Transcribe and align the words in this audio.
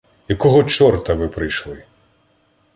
Якого 0.27 0.63
чорта 0.63 1.13
ви 1.13 1.27
прийшли? 1.27 1.83